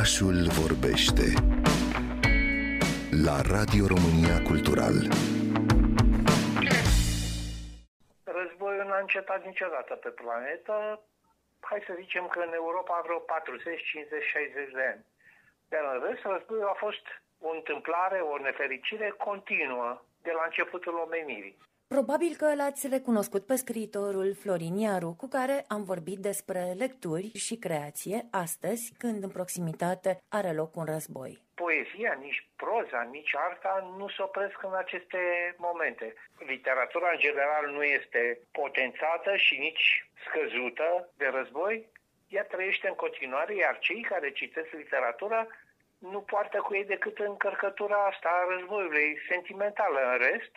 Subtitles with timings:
[0.00, 1.26] Orașul vorbește
[3.26, 4.96] la Radio România Cultural.
[8.38, 10.76] Războiul n-a încetat niciodată pe planetă.
[11.70, 15.04] Hai să zicem că în Europa vreo 40, 50, 60 de ani.
[15.72, 17.04] Dar în rest, războiul a fost
[17.48, 19.90] o întâmplare, o nefericire continuă
[20.26, 21.56] de la începutul omenirii.
[21.96, 27.56] Probabil că l-ați recunoscut pe scriitorul Florin Iaru, cu care am vorbit despre lecturi și
[27.66, 31.32] creație astăzi, când în proximitate are loc un război.
[31.62, 35.20] Poezia, nici proza, nici arta nu se opresc în aceste
[35.56, 36.14] momente.
[36.52, 39.86] Literatura, în general, nu este potențată și nici
[40.24, 41.74] scăzută de război.
[42.28, 45.46] Ea trăiește în continuare, iar cei care citesc literatura
[46.00, 49.98] nu poartă cu ei decât încărcătura asta a războiului, sentimentală.
[50.12, 50.52] În rest,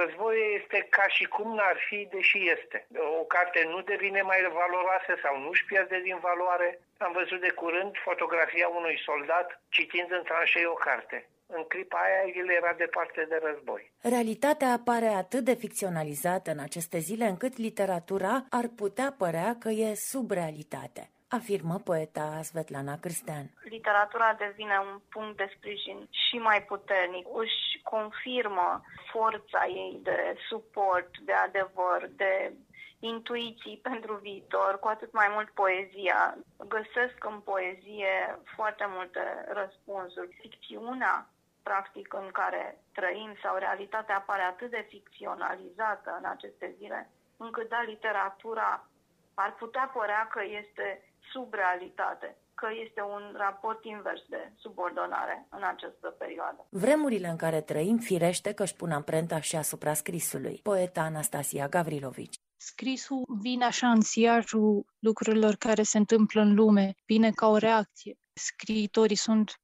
[0.00, 2.86] războiul este ca și cum n-ar fi, deși este.
[3.20, 6.68] O carte nu devine mai valoroasă sau nu își pierde din valoare.
[6.98, 11.28] Am văzut de curând fotografia unui soldat citind în tranșei o carte.
[11.46, 13.92] În clipa aia, el era departe de război.
[14.02, 19.94] Realitatea apare atât de ficționalizată în aceste zile încât literatura ar putea părea că e
[19.94, 23.50] sub realitate afirmă poeta Svetlana Cristian.
[23.62, 31.18] Literatura devine un punct de sprijin și mai puternic, își confirmă forța ei de suport,
[31.18, 32.52] de adevăr, de
[32.98, 36.38] intuiții pentru viitor, cu atât mai mult poezia.
[36.68, 40.36] Găsesc în poezie foarte multe răspunsuri.
[40.40, 41.28] Ficțiunea
[41.62, 47.82] practic în care trăim sau realitatea apare atât de ficționalizată în aceste zile, încât da,
[47.82, 48.88] literatura
[49.34, 55.62] ar putea părea că este sub realitate, că este un raport invers de subordonare în
[55.62, 56.66] această perioadă.
[56.68, 60.60] Vremurile în care trăim, firește că își pun amprenta și asupra scrisului.
[60.62, 62.40] Poeta Anastasia Gavrilovici.
[62.56, 68.18] Scrisul vine așa în siajul lucrurilor care se întâmplă în lume, vine ca o reacție.
[68.32, 69.60] Scriitorii sunt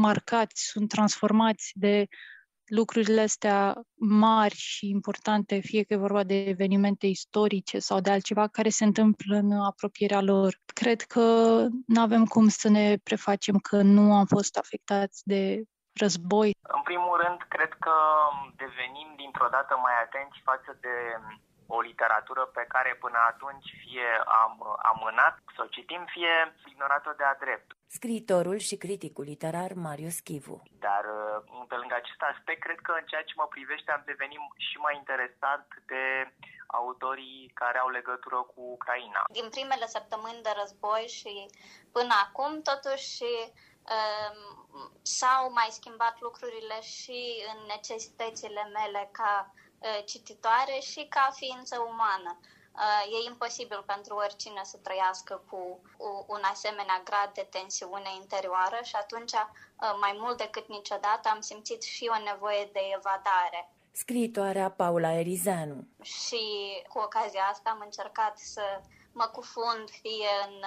[0.00, 2.06] marcați, sunt transformați de
[2.66, 8.46] lucrurile astea mari și importante, fie că e vorba de evenimente istorice sau de altceva
[8.48, 10.60] care se întâmplă în apropierea lor.
[10.66, 11.20] Cred că
[11.86, 15.62] nu avem cum să ne prefacem că nu am fost afectați de
[16.00, 16.50] război.
[16.78, 17.96] În primul rând, cred că
[18.56, 20.94] devenim dintr-o dată mai atenți față de
[21.66, 24.08] o literatură pe care până atunci fie
[24.42, 24.52] am
[24.92, 26.34] amânat să o citim, fie
[26.72, 27.68] ignorat-o de-a drept.
[27.96, 30.62] Scriitorul și criticul literar Marius Chivu.
[30.86, 34.40] Dar uh, pe lângă acest aspect, cred că în ceea ce mă privește am devenit
[34.68, 36.04] și mai interesat de
[36.66, 39.22] autorii care au legătură cu Ucraina.
[39.38, 41.32] Din primele săptămâni de război și
[41.96, 43.22] până acum, totuși,
[43.94, 44.38] um,
[45.02, 47.18] s-au mai schimbat lucrurile și
[47.50, 49.32] în necesitățile mele ca
[49.84, 52.32] Uh, cititoare și ca ființă umană.
[52.74, 55.80] Uh, e imposibil pentru oricine să trăiască cu
[56.26, 61.82] un asemenea grad de tensiune interioară și atunci, uh, mai mult decât niciodată, am simțit
[61.82, 63.70] și o nevoie de evadare.
[63.92, 65.86] Scriitoarea Paula Erizanu.
[66.02, 66.44] Și
[66.88, 68.80] cu ocazia asta am încercat să
[69.12, 70.62] mă cufund fie în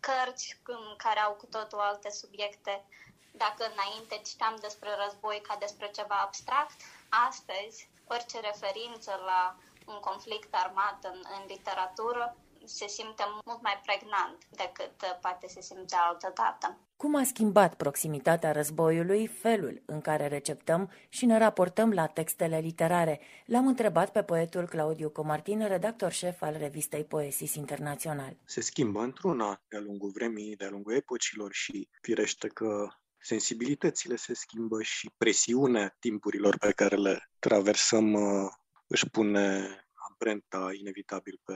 [0.00, 0.60] cărți
[0.96, 2.84] care au cu totul alte subiecte.
[3.32, 6.80] Dacă înainte citeam despre război ca despre ceva abstract,
[7.28, 12.36] astăzi orice referință la un conflict armat în, în literatură
[12.66, 16.78] se simte mult mai pregnant decât uh, poate se simțea altă dată.
[16.96, 23.20] Cum a schimbat proximitatea războiului felul în care receptăm și ne raportăm la textele literare?
[23.46, 28.36] L-am întrebat pe poetul Claudiu Comartin, redactor șef al revistei Poesis Internațional.
[28.44, 34.82] Se schimbă într-una de-a lungul vremii, de-a lungul epocilor și firește că sensibilitățile se schimbă
[34.82, 38.52] și presiunea timpurilor pe care le traversăm uh,
[38.86, 39.68] își pune
[40.10, 41.54] amprenta inevitabil pe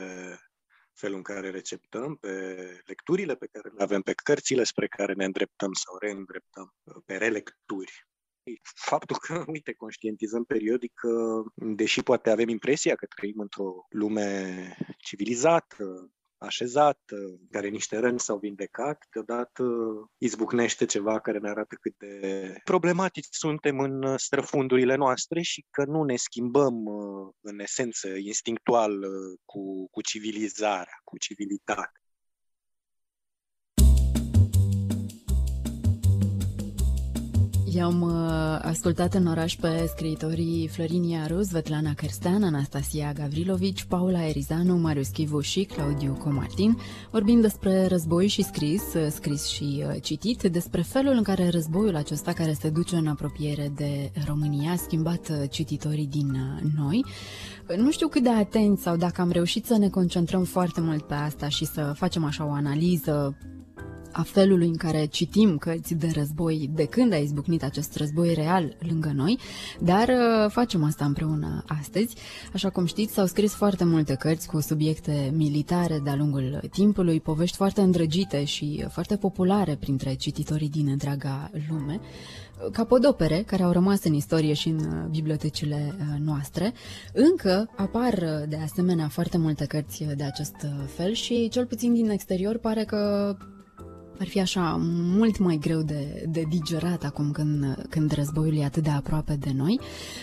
[0.92, 5.24] felul în care receptăm, pe lecturile pe care le avem, pe cărțile spre care ne
[5.24, 8.08] îndreptăm sau reîndreptăm, uh, pe relecturi.
[8.74, 16.10] Faptul că, uite, conștientizăm periodic că, deși poate avem impresia că trăim într-o lume civilizată,
[16.40, 16.98] așezat,
[17.50, 19.64] care niște răni s-au vindecat, deodată
[20.18, 26.02] izbucnește ceva care ne arată cât de problematici suntem în străfundurile noastre și că nu
[26.02, 26.74] ne schimbăm
[27.40, 29.00] în esență instinctual
[29.44, 31.99] cu, cu civilizarea, cu civilitatea.
[37.74, 44.76] I-am uh, ascultat în oraș pe scriitorii Florin Iaru, Svetlana Kerstean, Anastasia Gavrilovici, Paula Erizanu,
[44.76, 46.78] Marius Chivu și Claudiu Comartin,
[47.10, 51.96] vorbind despre război și scris, uh, scris și uh, citit, despre felul în care războiul
[51.96, 57.04] acesta care se duce în apropiere de România a schimbat cititorii din noi.
[57.76, 61.14] Nu știu cât de atenți sau dacă am reușit să ne concentrăm foarte mult pe
[61.14, 63.36] asta și să facem așa o analiză
[64.12, 68.76] a felului în care citim cărți de război de când a izbucnit acest război real
[68.88, 69.38] lângă noi,
[69.80, 72.16] dar uh, facem asta împreună astăzi.
[72.52, 77.56] Așa cum știți, s-au scris foarte multe cărți cu subiecte militare de-a lungul timpului, povești
[77.56, 82.00] foarte îndrăgite și foarte populare printre cititorii din întreaga lume
[82.72, 86.72] capodopere care au rămas în istorie și în uh, bibliotecile uh, noastre.
[87.12, 90.54] Încă apar uh, de asemenea foarte multe cărți de acest
[90.86, 93.36] fel și cel puțin din exterior pare că
[94.20, 94.76] ar fi așa
[95.16, 99.52] mult mai greu de, de digerat acum când, când războiul e atât de aproape de
[99.54, 99.80] noi.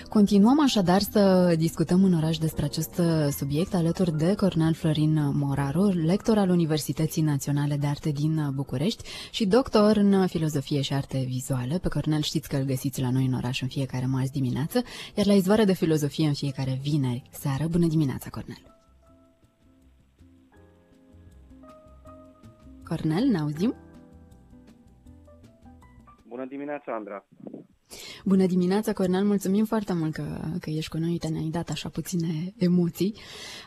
[0.10, 3.02] Continuăm așadar să discutăm în oraș despre acest
[3.38, 9.46] subiect alături de Cornel Florin Moraru, lector al Universității Naționale de Arte din București și
[9.46, 11.78] doctor în filozofie și arte vizuală.
[11.78, 14.82] Pe Cornel știți că îl găsiți la noi în oraș în fiecare marți dimineață,
[15.16, 17.68] iar la izvoare de filozofie în fiecare vineri seară.
[17.68, 18.62] Bună dimineața, Cornel!
[22.84, 23.76] Cornel, ne auzim?
[26.28, 27.26] Bună dimineața, Andra!
[28.26, 31.90] Bună dimineața, Cornel, mulțumim foarte mult că, că ești cu noi, uite, ne-ai dat așa
[31.90, 33.16] puține emoții.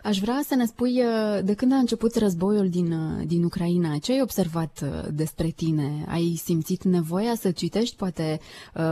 [0.02, 3.98] Aș vrea să ne spui, uh, de când a început războiul din, uh, din Ucraina,
[3.98, 6.04] ce ai observat uh, despre tine?
[6.08, 8.40] Ai simțit nevoia să citești poate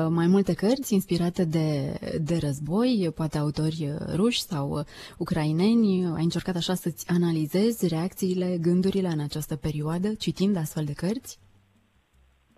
[0.09, 4.85] mai multe cărți inspirate de, de război, poate autori ruși sau
[5.19, 6.05] ucraineni?
[6.17, 11.39] Ai încercat așa să-ți analizezi reacțiile, gândurile în această perioadă, citind astfel de cărți?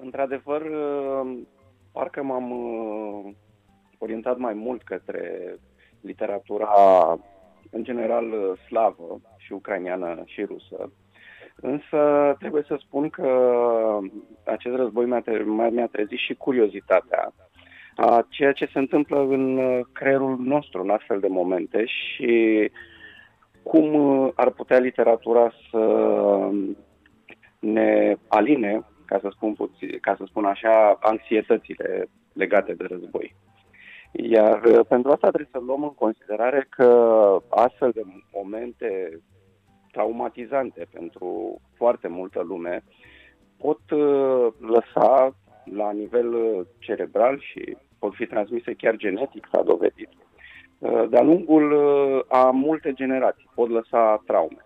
[0.03, 1.39] Într-adevăr, uh,
[1.93, 3.33] parcă m-am uh,
[3.99, 5.55] orientat mai mult către
[6.01, 6.69] literatura,
[7.71, 10.93] în general, uh, slavă și ucraineană și rusă.
[11.57, 13.29] Însă trebuie să spun că
[14.45, 17.33] acest război mi-a, tre- mi-a trezit și curiozitatea
[17.97, 19.61] a ceea ce se întâmplă în
[19.93, 22.71] creierul nostru în astfel de momente și
[23.63, 23.95] cum
[24.35, 26.49] ar putea literatura să
[27.59, 33.35] ne aline ca să spun, puțin, ca să spun așa, anxietățile legate de război.
[34.13, 36.89] Iar uh, pentru asta trebuie să luăm în considerare că
[37.49, 38.03] astfel de
[38.33, 39.21] momente
[39.93, 42.85] traumatizante pentru foarte multă lume
[43.59, 50.09] pot uh, lăsa la nivel uh, cerebral și pot fi transmise chiar genetic, s-a dovedit,
[51.09, 51.75] de-a lungul
[52.29, 54.65] a multe generații, pot lăsa traume.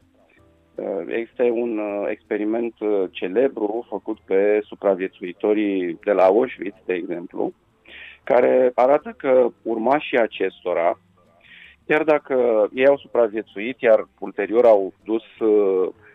[0.75, 7.53] Uh, Există un uh, experiment uh, celebru făcut pe supraviețuitorii de la Auschwitz, de exemplu,
[8.25, 10.99] care arată că urmașii acestora,
[11.87, 15.23] chiar dacă ei au supraviețuit, iar ulterior au dus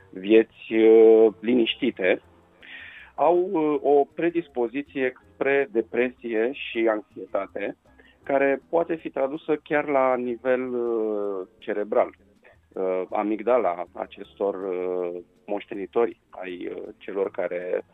[0.09, 0.73] vieți
[1.39, 2.21] liniștite,
[3.15, 3.50] au
[3.83, 7.77] o predispoziție spre depresie și anxietate,
[8.23, 10.69] care poate fi tradusă chiar la nivel
[11.57, 12.09] cerebral
[12.74, 17.86] uh, amigdala acestor uh, moștenitori ai uh, celor care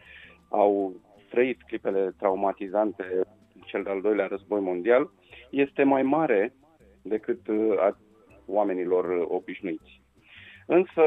[0.50, 0.94] au
[1.30, 3.04] trăit clipele traumatizante
[3.56, 5.12] în cel de-al doilea război mondial
[5.50, 6.54] este mai mare
[7.02, 7.98] decât uh, a
[8.46, 10.02] oamenilor obișnuiți.
[10.66, 11.02] Însă,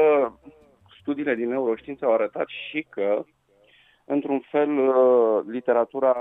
[0.99, 3.23] studiile din neuroștiință au arătat și că,
[4.05, 6.15] într-un fel, uh, literatura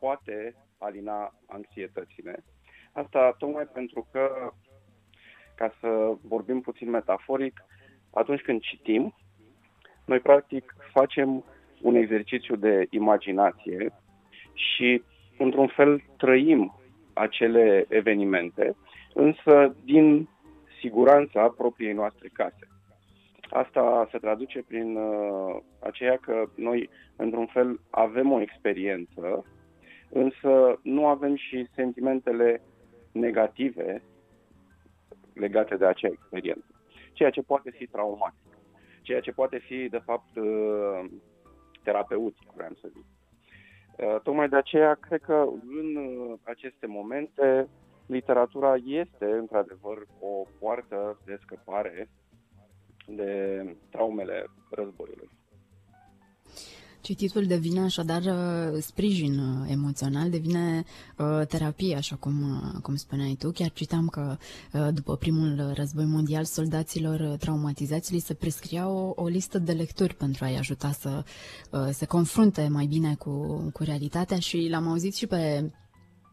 [0.00, 2.44] poate alina anxietățile.
[2.92, 4.52] Asta tocmai pentru că
[5.58, 7.64] ca să vorbim puțin metaforic,
[8.12, 9.14] atunci când citim,
[10.04, 11.44] noi practic facem
[11.80, 13.92] un exercițiu de imaginație
[14.52, 15.02] și
[15.38, 16.74] într-un fel trăim
[17.12, 18.76] acele evenimente,
[19.14, 20.28] însă din
[20.80, 22.68] siguranța propriei noastre case.
[23.50, 29.44] Asta se traduce prin uh, aceea că noi, într-un fel, avem o experiență,
[30.10, 32.62] însă nu avem și sentimentele
[33.12, 34.02] negative
[35.38, 36.66] legate de acea experiență.
[37.12, 38.58] Ceea ce poate fi traumatic.
[39.02, 41.04] Ceea ce poate fi, de fapt, uh,
[41.82, 43.04] terapeutic, vreau să zic.
[43.96, 47.68] Uh, tocmai de aceea, cred că în uh, aceste momente,
[48.06, 52.08] literatura este, într-adevăr, o poartă de scăpare
[53.06, 55.37] de traumele războiului.
[57.08, 60.84] Cititul devine așadar uh, sprijin uh, emoțional, devine
[61.16, 63.50] uh, terapie, așa cum, cum spuneai tu.
[63.50, 64.36] Chiar citam că
[64.92, 70.44] după primul război mondial, soldaților traumatizați li se prescria o, o listă de lecturi pentru
[70.44, 71.24] a-i ajuta să
[71.92, 73.30] se confrunte mai bine cu,
[73.72, 75.70] cu realitatea și l-am auzit și pe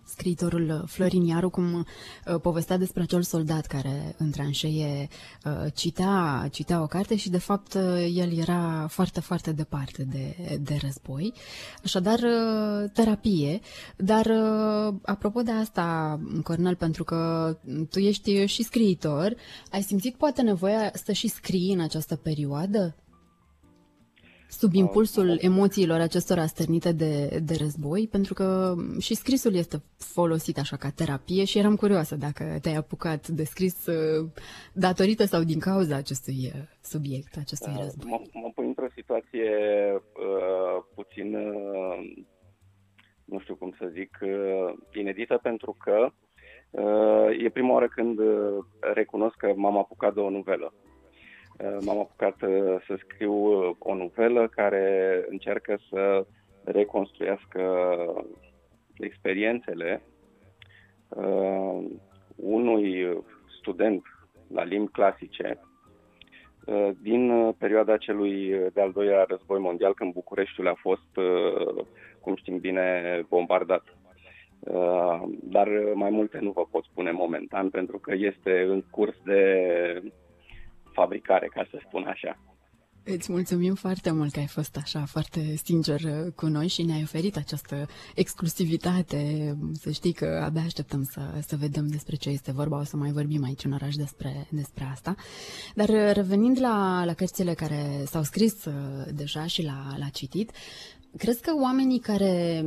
[0.06, 5.08] scriitorul Florin Iaru, cum uh, povestea despre acel soldat care în tranșee
[5.46, 10.58] uh, citea, citea o carte și de fapt uh, el era foarte, foarte departe de,
[10.62, 11.34] de război.
[11.84, 13.60] Așadar, uh, terapie.
[13.98, 17.58] Dar uh, apropo de asta, Cornel, pentru că
[17.90, 19.36] tu ești și scriitor,
[19.72, 22.96] ai simțit poate nevoia să și scrii în această perioadă?
[24.50, 30.58] Sub impulsul uh, emoțiilor acestora stârnite de, de război, pentru că și scrisul este folosit
[30.58, 34.30] așa ca terapie și eram curioasă dacă te-ai apucat de scris uh,
[34.74, 38.10] datorită sau din cauza acestui uh, subiect, acestui uh, război.
[38.10, 39.52] Mă, mă pun într-o situație
[39.94, 42.24] uh, puțin, uh,
[43.26, 46.10] nu știu cum să zic, uh, inedită pentru că
[46.70, 48.20] uh, e prima oară când
[48.80, 50.74] recunosc că m-am apucat de o novelă.
[51.58, 56.26] Uh, m-am apucat uh, să scriu uh, o novelă care încearcă să
[56.64, 57.62] reconstruiască
[58.98, 60.02] experiențele
[61.10, 61.86] uh,
[62.36, 63.24] unui
[63.60, 64.04] student
[64.48, 65.60] la limbi clasice
[66.66, 71.86] uh, din perioada celui de-al doilea război mondial, când Bucureștiul a fost, uh,
[72.20, 73.84] cum știm bine, bombardat.
[74.60, 80.02] Uh, dar mai multe nu vă pot spune momentan, pentru că este în curs de
[81.00, 82.40] fabricare, ca să spun așa.
[83.08, 87.02] Îți mulțumim foarte mult că ai fost așa foarte sincer uh, cu noi și ne-ai
[87.04, 89.54] oferit această exclusivitate.
[89.74, 92.80] Să știi că abia așteptăm să, să vedem despre ce este vorba.
[92.80, 95.16] O să mai vorbim aici în oraș despre, despre asta.
[95.76, 98.74] Dar uh, revenind la, la cărțile care s-au scris uh,
[99.14, 100.52] deja și la, la citit,
[101.18, 102.64] crezi că oamenii care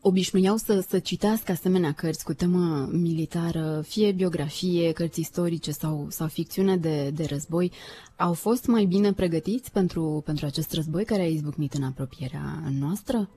[0.00, 6.26] obișnuiau să, să citească asemenea cărți cu temă militară, fie biografie, cărți istorice sau, sau
[6.26, 7.72] ficțiune de, de război,
[8.16, 13.28] au fost mai bine pregătiți pentru, pentru acest război care a izbucnit în apropierea noastră?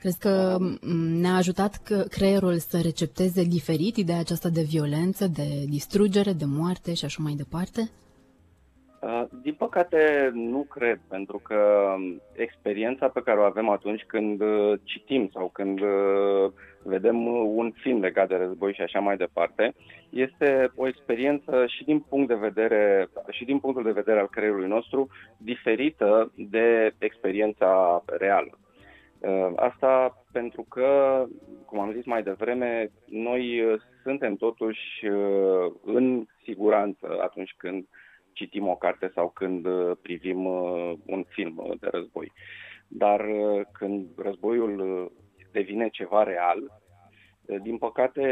[0.00, 0.58] Crezi că
[1.20, 7.04] ne-a ajutat creierul să recepteze diferit ideea aceasta de violență, de distrugere, de moarte și
[7.04, 7.90] așa mai departe?
[9.00, 11.94] Uh, din păcate, nu cred, pentru că
[12.32, 16.52] experiența pe care o avem atunci când uh, citim sau când uh,
[16.82, 17.26] vedem
[17.56, 19.74] un film legat de război și așa mai departe,
[20.10, 24.68] este o experiență și din punct de vedere și din punctul de vedere al creierului
[24.68, 28.58] nostru diferită de experiența reală.
[29.56, 31.24] Asta pentru că,
[31.66, 33.62] cum am zis mai devreme, noi
[34.02, 35.06] suntem totuși
[35.84, 37.86] în siguranță atunci când
[38.32, 42.32] citim o carte sau când uh, privim uh, un film uh, de război.
[42.88, 43.26] Dar
[43.72, 45.12] când războiul
[45.52, 46.80] devine ceva real,
[47.62, 48.24] din păcate,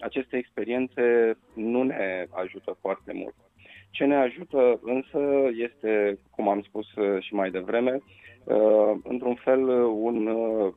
[0.00, 3.34] aceste experiențe nu ne ajută foarte mult.
[3.90, 5.20] Ce ne ajută însă
[5.52, 6.86] este, cum am spus
[7.18, 8.00] și mai devreme,
[9.02, 10.28] într-un fel un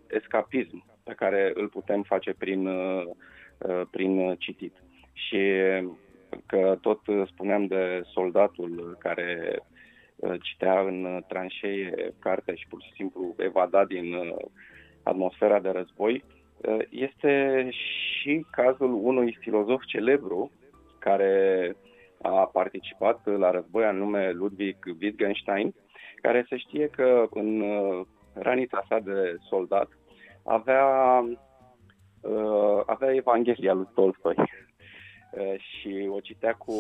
[0.07, 2.69] escapism pe care îl putem face prin,
[3.91, 4.73] prin citit.
[5.13, 5.37] Și
[6.45, 9.59] că tot spuneam de soldatul care
[10.15, 14.35] uh, citea în tranșee cartea și pur și simplu evada din uh,
[15.03, 16.23] atmosfera de război,
[16.57, 20.51] uh, este și cazul unui filozof celebru
[20.99, 21.75] care
[22.21, 25.73] a participat la război anume Ludwig Wittgenstein,
[26.21, 27.63] care se știe că în
[28.33, 29.89] ranița sa de soldat
[30.43, 30.85] avea,
[32.85, 34.35] avea Evanghelia lui Tolstoi.
[34.37, 34.70] Eh,
[35.57, 36.75] și o citea cu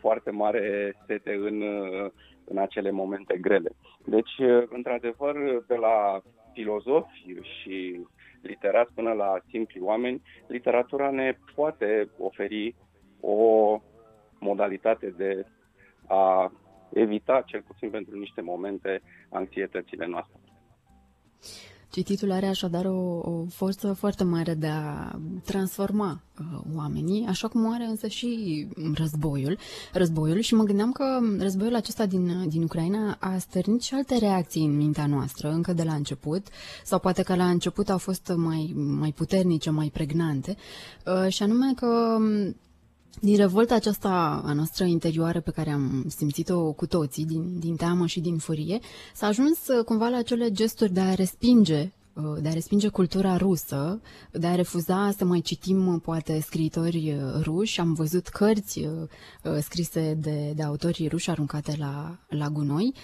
[0.00, 2.10] foarte mare sete în, eh,
[2.44, 3.70] în acele momente grele.
[4.04, 6.20] Deci, eh, într-adevăr, de la
[6.52, 8.06] filozofi și
[8.40, 12.74] literați până la simpli oameni, literatura ne poate oferi
[13.20, 13.80] o
[14.38, 15.46] modalitate de
[16.06, 16.52] a
[16.92, 20.40] evita, cel puțin pentru niște momente, anxietățile noastre.
[21.90, 27.72] Cititul are așadar o, o forță foarte mare de a transforma uh, oamenii, așa cum
[27.72, 29.58] are însă și războiul.
[29.92, 34.64] Războiul și mă gândeam că războiul acesta din, din Ucraina a stârnit și alte reacții
[34.64, 36.46] în mintea noastră, încă de la început,
[36.84, 40.56] sau poate că la început au fost mai, mai puternice, mai pregnante,
[41.06, 42.18] uh, și anume că
[43.20, 48.06] din revolta aceasta a noastră interioară pe care am simțit-o cu toții, din, din teamă
[48.06, 48.78] și din furie,
[49.14, 53.36] s-a ajuns uh, cumva la acele gesturi de a respinge uh, de a respinge cultura
[53.36, 54.00] rusă,
[54.32, 57.80] de a refuza să mai citim uh, poate scriitori ruși.
[57.80, 58.88] Am văzut cărți
[59.60, 62.94] scrise de, de autorii ruși aruncate la, la gunoi.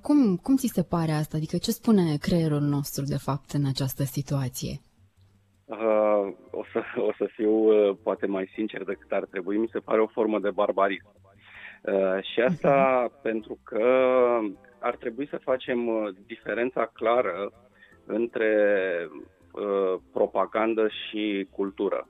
[0.00, 1.36] Cum, cum ți se pare asta?
[1.36, 4.80] Adică ce spune creierul nostru de fapt în această situație?
[5.70, 9.78] Uh, o, să, o să fiu uh, poate mai sincer decât ar trebui, mi se
[9.78, 11.12] pare o formă de barbarism.
[11.82, 13.22] Uh, și asta uh-huh.
[13.22, 13.84] pentru că
[14.78, 17.52] ar trebui să facem uh, diferența clară
[18.06, 18.54] între
[19.52, 22.08] uh, propagandă și cultură.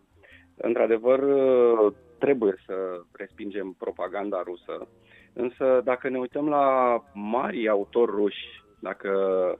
[0.56, 2.74] Într-adevăr, uh, trebuie să
[3.12, 4.88] respingem propaganda rusă,
[5.32, 9.08] însă dacă ne uităm la mari autori ruși, dacă
[9.52, 9.58] Uh,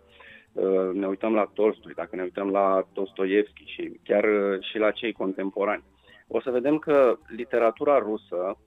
[0.92, 5.12] ne uităm la Tolstoi, dacă ne uităm la Dostoevski și chiar uh, și la cei
[5.12, 5.84] contemporani,
[6.28, 8.58] o să vedem că literatura rusă,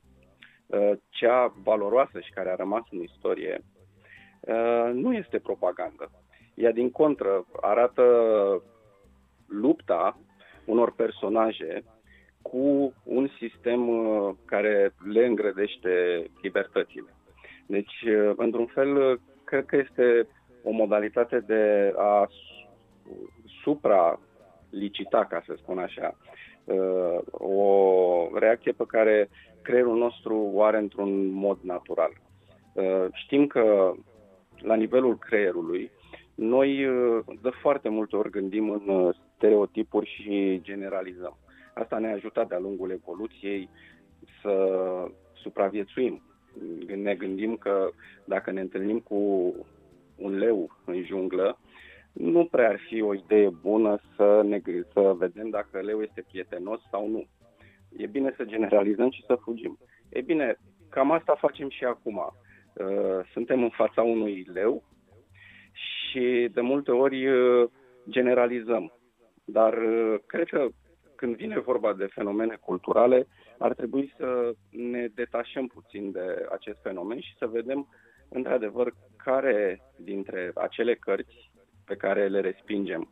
[0.66, 3.64] uh, cea valoroasă și care a rămas în istorie,
[4.94, 6.12] nu este propagandă.
[6.54, 8.04] Ea, din contră, arată
[9.48, 10.20] lupta
[10.66, 11.84] unor personaje
[12.42, 13.90] cu un sistem
[14.46, 17.16] care le îngrădește libertățile.
[17.66, 20.28] Deci, într-un fel, cred că este
[20.64, 22.28] o modalitate de a
[23.64, 26.18] supra-licita, ca să spun așa,
[26.64, 29.30] uh, o reacție pe care
[29.62, 32.12] creierul nostru o are într-un mod natural.
[32.74, 33.94] Uh, știm că
[34.58, 35.92] la nivelul creierului,
[36.36, 41.38] noi uh, de foarte multe ori gândim în stereotipuri și generalizăm.
[41.74, 43.70] Asta ne-a ajutat de-a lungul evoluției
[44.42, 44.54] să
[45.34, 46.22] supraviețuim.
[46.96, 47.90] Ne gândim că
[48.26, 49.54] dacă ne întâlnim cu
[50.24, 51.60] un leu în junglă,
[52.14, 54.62] nu prea ar fi o idee bună să, ne,
[54.94, 57.28] să vedem dacă leu este prietenos sau nu.
[57.98, 59.78] E bine să generalizăm și să fugim.
[60.10, 60.58] E bine,
[60.90, 62.18] cam asta facem și acum.
[62.18, 64.84] Uh, suntem în fața unui leu
[65.72, 67.70] și de multe ori uh,
[68.10, 68.94] generalizăm.
[69.46, 70.68] Dar uh, cred că
[71.16, 73.28] când vine vorba de fenomene culturale,
[73.58, 77.88] ar trebui să ne detașăm puțin de acest fenomen și să vedem
[78.34, 81.52] într-adevăr care dintre acele cărți
[81.86, 83.10] pe care le respingem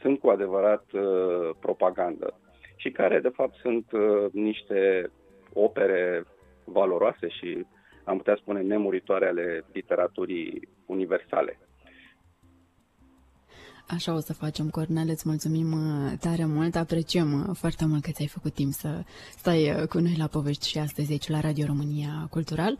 [0.00, 2.40] sunt cu adevărat uh, propagandă
[2.76, 5.10] și care de fapt sunt uh, niște
[5.52, 6.24] opere
[6.64, 7.66] valoroase și
[8.04, 11.58] am putea spune nemuritoare ale literaturii universale.
[13.88, 18.10] Așa o să facem, Cornel, îți mulțumim uh, tare mult, apreciem uh, foarte mult că
[18.10, 19.04] ți-ai făcut timp să
[19.38, 22.78] stai uh, cu noi la povești și astăzi aici la Radio România Cultural.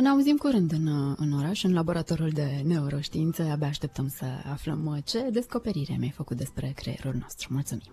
[0.00, 5.28] Ne auzim curând în, în oraș, în laboratorul de neuroștiință, abia așteptăm să aflăm ce
[5.32, 7.48] descoperire mi-ai făcut despre creierul nostru.
[7.52, 7.92] Mulțumim!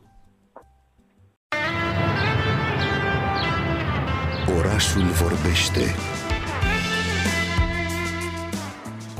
[4.58, 5.96] Orașul vorbește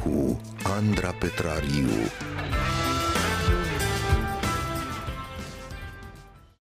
[0.04, 1.90] cu Andra Petrariu